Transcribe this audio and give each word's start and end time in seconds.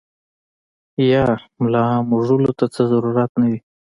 يا 1.11 1.25
ملا 1.61 1.85
مږلو 2.09 2.51
ته 2.59 2.65
ضرورت 2.91 3.31
نۀ 3.39 3.45
وي- 3.51 3.57